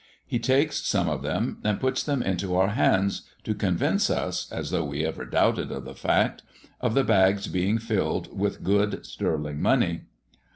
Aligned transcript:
He 0.25 0.39
takes 0.39 0.77
some 0.77 1.07
of 1.07 1.21
them 1.21 1.59
and 1.63 1.79
puts 1.79 2.01
them 2.01 2.23
into 2.23 2.55
our 2.55 2.69
hands, 2.69 3.21
to 3.43 3.53
convince 3.53 4.09
us, 4.09 4.51
as 4.51 4.71
though 4.71 4.83
we 4.83 5.05
ever 5.05 5.25
doubted 5.25 5.71
of 5.71 5.85
the 5.85 5.93
fact, 5.93 6.41
of 6.79 6.95
the 6.95 7.03
bags 7.03 7.45
being 7.45 7.77
filled 7.77 8.35
with 8.35 8.63
good 8.63 9.05
sterling 9.05 9.61
money. 9.61 10.05